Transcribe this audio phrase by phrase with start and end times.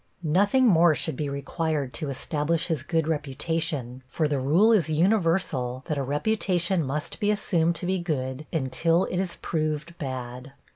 [0.23, 5.83] Nothing more should be required to establish his good reputation, for the rule is universal
[5.85, 10.53] that a reputation must be assumed to be good until it is proved bad.